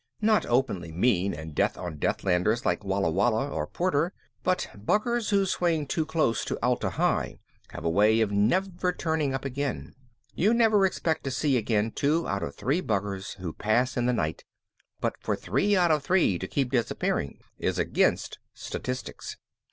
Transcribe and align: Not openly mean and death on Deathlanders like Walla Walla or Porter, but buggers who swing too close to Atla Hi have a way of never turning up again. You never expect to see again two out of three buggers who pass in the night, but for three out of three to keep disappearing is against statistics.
Not 0.23 0.47
openly 0.47 0.91
mean 0.91 1.31
and 1.31 1.53
death 1.53 1.77
on 1.77 1.97
Deathlanders 1.99 2.65
like 2.65 2.83
Walla 2.83 3.11
Walla 3.11 3.47
or 3.51 3.67
Porter, 3.67 4.13
but 4.41 4.67
buggers 4.75 5.29
who 5.29 5.45
swing 5.45 5.85
too 5.85 6.07
close 6.07 6.43
to 6.45 6.57
Atla 6.63 6.89
Hi 6.89 7.37
have 7.69 7.85
a 7.85 7.89
way 7.91 8.19
of 8.21 8.31
never 8.31 8.91
turning 8.93 9.35
up 9.35 9.45
again. 9.45 9.93
You 10.33 10.55
never 10.55 10.87
expect 10.87 11.23
to 11.25 11.29
see 11.29 11.55
again 11.55 11.91
two 11.91 12.27
out 12.27 12.41
of 12.41 12.55
three 12.55 12.81
buggers 12.81 13.35
who 13.35 13.53
pass 13.53 13.95
in 13.95 14.07
the 14.07 14.11
night, 14.13 14.43
but 14.99 15.17
for 15.21 15.35
three 15.35 15.75
out 15.75 15.91
of 15.91 16.01
three 16.03 16.39
to 16.39 16.47
keep 16.47 16.71
disappearing 16.71 17.37
is 17.59 17.77
against 17.77 18.39
statistics. 18.55 19.37